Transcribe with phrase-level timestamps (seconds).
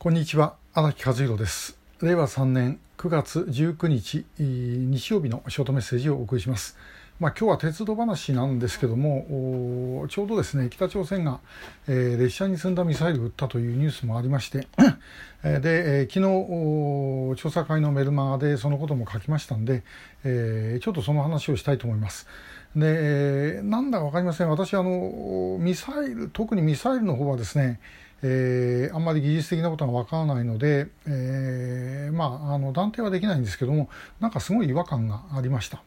[0.00, 1.76] こんにちは荒木和弘です。
[2.00, 6.76] 令和3年9月19日日曜日のショートメッセージをお送りします。
[7.18, 11.40] まあ、今日は鉄道話なんですけどもちょうどですね北朝鮮が、
[11.88, 14.68] えー、列車に積んだミサイルを撃ったというニュースもありまして
[15.42, 19.82] で、えー、昨日調査会のメルマガでそのことも書きましたんで、
[20.22, 22.28] えー、ちょっとその話をしたいと思います。
[22.76, 24.50] で、なんだか分かりません。
[24.50, 27.80] 私あのミサイル特にミサイルの方はですね
[28.22, 33.88] えー、あんまり技術的なことがわからないので、えー、まあ、あの断定はできないんですけども
[34.20, 35.82] なんかすごい違和感がありました。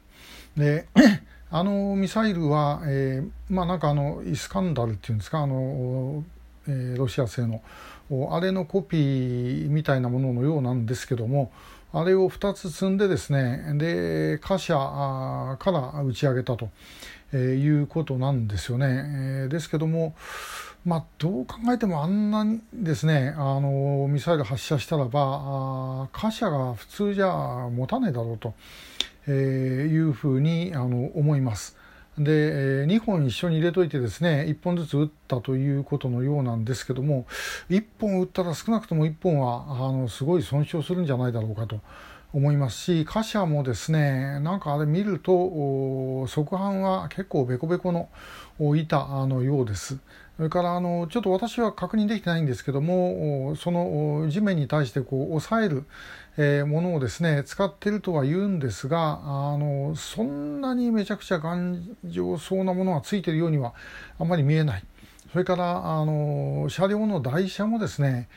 [0.55, 0.87] で
[1.53, 6.23] あのミサイルは、えー、まあなんかあのイスカンダルっていうんですかあの、
[6.67, 7.61] えー、ロシア製の
[8.31, 11.51] あれのコピーみたいなもののようなんですけども
[11.93, 16.70] あれを2つ積んでですねで貨車から打ち上げたと、
[17.34, 18.85] えー、いうことなんですよね。
[18.88, 20.16] えー、ですけども
[20.84, 28.55] まあ、どう考えてもあんなにですねあのミサイル発射したらば貨車が普通じゃ持たないだろうと、
[29.27, 29.34] えー、
[29.93, 31.77] いうふうにあの思います。
[32.18, 37.26] で、2本一緒に入れといてですね1本ずつ撃ったということのようなんですけども
[37.70, 41.79] 1本撃ったら少なくとも1本はあのすごい損傷するんじゃないだろうかと。
[42.34, 48.10] 思いますし貨車もですねなんかあれ見ると側板は結構ベコベコの
[48.60, 49.98] 板のようです
[50.38, 55.85] それからあのちょっと私は確認できてないんですけどもその地面に対してこう押さえる、
[56.65, 63.73] ものをですね使っているとは言うんですがあのそんなにめちゃくちゃ頑丈そうなものがついているようには
[64.18, 64.84] あんまり見えない。
[65.31, 68.28] それからあの車両の台車もですね、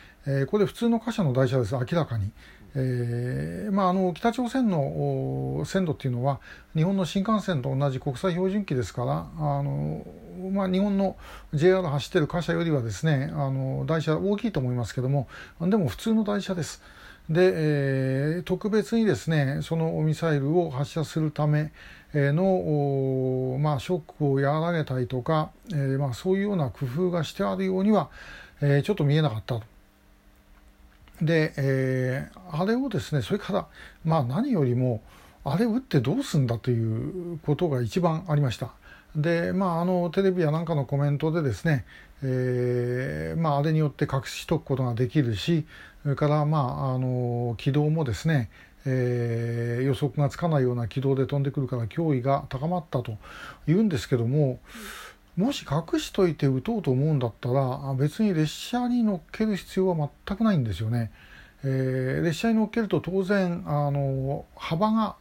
[0.49, 2.31] これ普通の貨車の台車です明らかに。
[2.77, 6.41] えーまあ、あの北朝鮮の線路っていうのは
[6.75, 10.05] 日本の新幹線と同じ国際標準機ですからあの、
[10.53, 11.17] まあ、日本の
[11.53, 15.29] JR 走ってる貨車よりはですねあの台車大きいと思いますけども
[15.61, 16.83] でも普通の台車です。
[17.31, 21.73] で、えー、特別にですねそのミサイルを発射するため
[22.13, 28.11] の、まあ、ショックを和らげたりとか、えーまあ、そういうような工夫がしてあるようには、
[28.61, 29.74] えー、ちょっと見えなかったと。
[31.23, 33.67] で、えー、あれをですねそれから、
[34.05, 35.03] まあ、何よりも
[35.45, 38.71] あれ打ってどうすんだということが一番ありました。
[39.15, 41.85] でまあ、あのテレビやなんかのコメントでですね、
[42.25, 45.67] えーまあ、あれによって隠しとくことができるし
[46.03, 48.51] それから、まあ、あの軌道もですね、
[48.85, 53.17] えー、予測がつかないような軌道で飛んでくるから脅威が高まったと
[53.69, 54.59] 言うんですけども
[55.37, 61.11] もし隠しといて撃とうと思うんだったら別に列車に乗っける必要は全くないんですよね。
[61.65, 65.17] えー、列車に乗っけると当然あの幅が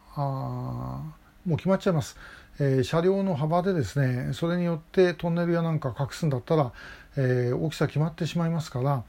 [1.46, 2.18] もう決まっちゃいます、
[2.60, 6.74] えー、車両の幅でですねそれによってトンネルやなんか隠すんだったら、
[7.16, 9.04] えー、大きさ決まってしまいますから、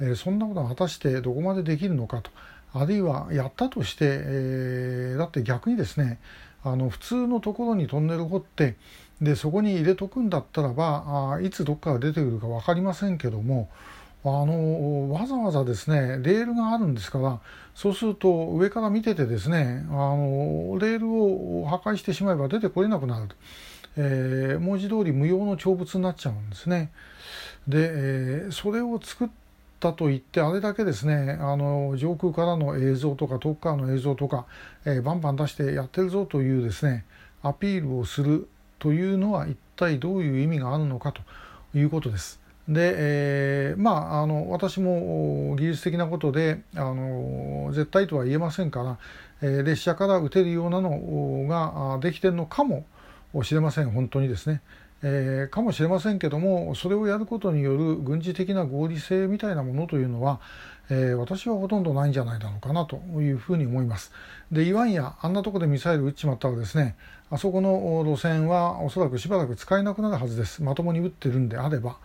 [0.00, 2.30] えそんなことは果たしてどこまでできるのかと
[2.72, 6.18] あるいはやったとして、えだって逆にですね
[6.64, 8.76] あの普通のところにトンネル掘って
[9.20, 13.68] でそこに入れとくんだったらばあいつどっから出てくるか分かりませんけども
[14.24, 17.40] あのわざわざですねレールがあるんですから
[17.74, 23.36] そうすると上から見ててですねあのレールを破壊してしまえば出てこれなくなると、
[23.96, 26.90] えー、文字通り無用の長物になっちゃうんですね。
[27.68, 29.28] で、えー、それを作っ
[29.78, 34.46] たといってあれだけですねあの上空からの映像とか遠くからの映像とか、
[34.84, 37.04] えー、バンバン出してやってるぞというですね
[37.42, 38.48] アピールをする
[38.78, 41.22] というのは一体どういう意味があるのかと
[41.74, 42.40] いうことです。
[42.68, 48.98] で、えー、まああの私も技術的なことであの絶対とは言えませんから、
[49.40, 52.84] えー、列車から撃てるようなのができてるのかも
[53.42, 54.60] しれません本当にですね。
[55.02, 60.40] えー、かもしれませんけどもそれをやることによる軍事的な合理性みたいなものというのは、
[60.90, 64.12] えー、私はほとんどないんじゃないだろうかなというふうに思います。
[64.50, 66.96] でいわんやあんなとこでミサイル撃っちまったらですね
[67.30, 71.96] あそこの路線はおそらくしばらく使えなくなるはずですまともに撃ってるんであれば。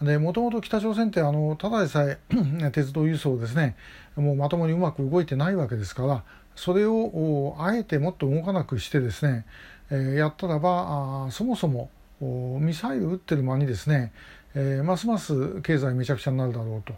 [0.00, 2.18] もともと北朝鮮ってあのただでさえ
[2.72, 3.76] 鉄道輸送ですね
[4.16, 6.24] もうまともにうまく動いてないわけですから
[6.56, 9.44] それをあえてもっと動かなくしてですね、
[9.90, 11.90] えー、やったらばあそもそも
[12.24, 14.12] ミサイル撃ってる間にですね、
[14.54, 16.92] えー、ますます経済めちゃくちゃになるだろう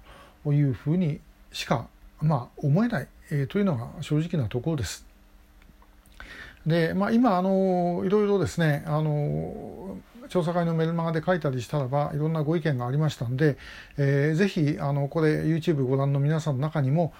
[0.44, 1.20] というふうに
[1.52, 1.86] しか、
[2.20, 5.11] まあ、思えない、えー、というのが正直なところです。
[6.66, 9.96] で、まあ、今あのいろいろですねあの
[10.32, 13.58] 調査会のメルマガで書いたりしたらばいろんなご意見がありましたんで、
[13.98, 17.12] えー、ぜひあのこれ YouTube ご覧の皆さんの中にも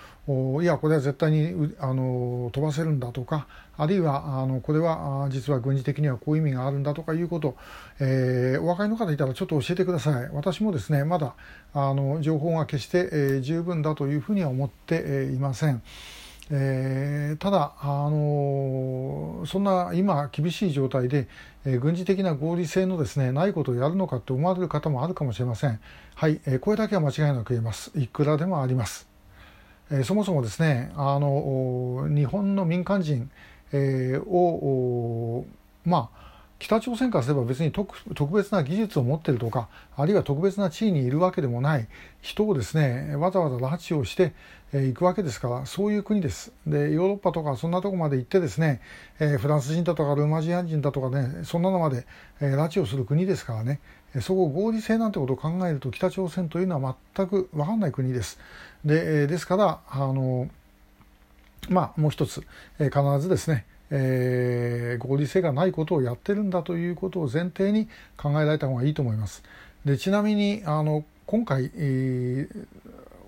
[0.62, 7.54] いやこれは絶対にあの飛ばせるんだとかあるいはあのこれは実は軍事的にはこういう意味があるんだとかいうこと、
[8.00, 11.34] えー、お分かりの方いたらちょっと教えてください私もですねまだ
[11.74, 15.82] あの情報が決して、えー、十分だというふうには思って、えー、いません。
[16.50, 21.28] えー、ただ、あのそんな今厳しい状態で、
[21.64, 25.80] えー、軍事的な合理性のですねないことをやるのかと思われる方もあるかもしれません。
[26.14, 27.92] はい、えー、これだけは間違いなく言えます。
[27.94, 29.06] いくらでもあります。
[29.90, 33.30] えー、そもそもですね、あの日本の民間人、
[33.72, 35.46] えー、を
[35.84, 36.22] まあ
[36.62, 37.92] 北朝鮮からすれば別に特
[38.32, 41.88] 別な技術を持っているとかあるいは特別な地位にいるわけでもない
[42.20, 44.26] 人をですねわざわざ拉致をしてい、
[44.74, 48.80] えー、くわけですからそういう国ですでヨーロッパとかそんなとこまで行ってですね、
[49.18, 52.06] え、フランス人だとかルーマジア人だとかねそんなのまで、
[52.40, 53.80] え、拉致をする国ですからね
[54.20, 58.38] そこ合理性なんてことを考えると北朝鮮というのは全く分かんない国です。
[58.84, 60.48] でですからあの
[61.68, 62.44] まあもう一つ、
[62.78, 63.64] え必ずですね
[63.94, 69.42] えー、合理性がないことをやってるんだということを前提に考えられた方がいいと思います。
[69.84, 72.66] でちなみにあの今回、えー、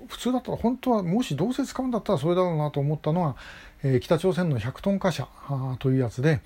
[0.08, 3.36] 普通だったら本当はもしどうせ使うんだったらそれだろうなと思ったのは、
[3.82, 5.28] えー、北朝鮮の100トン貨車
[5.78, 6.40] というやつで、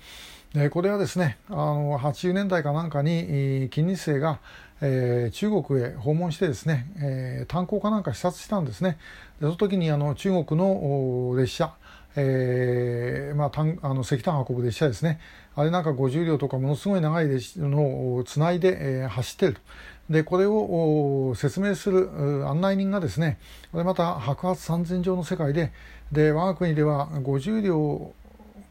[0.55, 4.39] えこれはですねあの80年代かなんかに、えー、金日成が、
[4.81, 8.97] えー、中国へ訪問してですね、えー、炭鉱かなんか視察したんですね
[9.39, 11.75] でその時にあの中国の列車
[12.15, 15.19] えーまあ、あの石炭運ぶ列車ですね
[15.55, 19.61] あれなんか50両とかものすごい長い列のをつないで、えー、走ってると。
[20.09, 22.09] でこれを説明する
[22.47, 23.37] 案内人がですね
[23.71, 25.71] これまた白髪三千条の世界で
[26.11, 28.13] で我が国では50両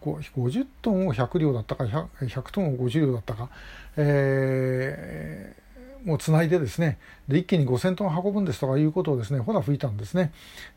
[0.03, 3.51] 50トンを100両だったか 100, 100トンを50両だったか、
[3.97, 5.68] えー
[6.09, 10.33] もうつないでですねで一気に5000トン運ぶんですとかいうことをですねほら吹いたんですね。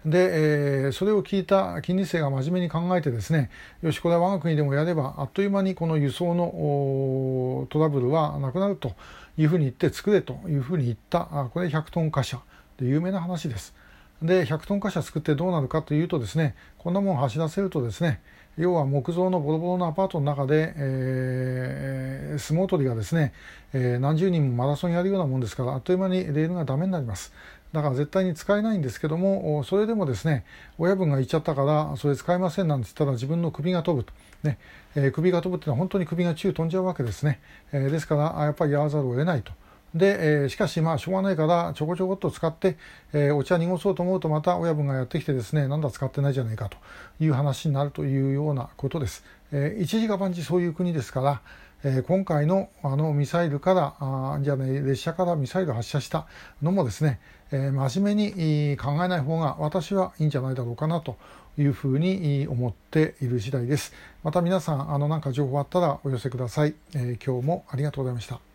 [0.06, 3.50] で、えー、それを聞いた金利生が真面目に考えてですね
[3.82, 8.94] よしこれは我が国でもやればあっという間にこの輸送のトラブルはなくなると
[9.38, 11.50] いうふうに言って作れというふうに言った。
[11.54, 12.42] これ100トン貨車
[12.78, 13.74] で有名な話です。
[14.22, 18.22] で100トン貨車作ってどうなるかというとですねこんなもん走らせるとですね
[18.58, 23.34] 要は木造のボロボロのアパートの中で、えー、相撲取りがですね、
[23.74, 27.34] えー、何十人もマラソンやるようなもんですからあっという間にレールがダメになります。
[27.72, 30.44] だから絶対に使えないんですけどもそれでもですね
[30.78, 34.12] 親分が言っちゃったからそれ使えませんなんて言ったら自分の首が飛ぶと、
[34.44, 34.58] ね
[34.96, 37.40] えー、首が飛ぶっていうのは本当に首が宙飛んじゃうわけですね、
[37.72, 39.54] えー、ですからやっぱりやらざるを得ないと。
[39.94, 42.78] で、えー、しかしまあしょうがないからちょこちょこっと使って、
[43.14, 46.78] えー、お茶濁そうと思うとまた親分がやってきてですねなんだ使ってないじゃないかと
[47.20, 49.24] いう話になるというようなことです。
[49.52, 51.42] えー、一時が万事そういう国ですから、
[51.84, 56.26] えー、今回のあのミサイルからあじゃね列車からミサイル発射した
[56.62, 57.20] のもですね、
[57.52, 61.18] えー、真面目に考えない方が私はいいんじゃないだろうかなと
[61.58, 63.94] いうふうに思っている次第です。
[64.24, 66.76] また皆さんあのなんか情報あったらお寄せください。
[66.96, 68.51] えー、今日もありがとうございました。